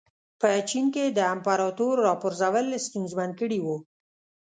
په 0.39 0.49
چین 0.69 0.85
کې 0.95 1.05
د 1.17 1.19
امپراتور 1.33 1.95
راپرځول 2.07 2.65
ستونزمن 2.87 3.29
کړي 3.39 3.59
وو. 3.65 3.77